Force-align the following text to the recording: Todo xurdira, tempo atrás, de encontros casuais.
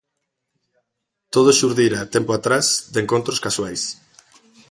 Todo 1.33 1.49
xurdira, 1.59 2.09
tempo 2.15 2.31
atrás, 2.35 2.65
de 2.93 2.99
encontros 3.03 3.41
casuais. 3.45 3.81